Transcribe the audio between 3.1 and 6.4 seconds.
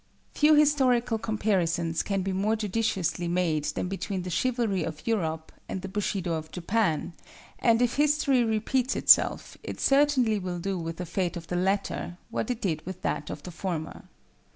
made than between the Chivalry of Europe and the Bushido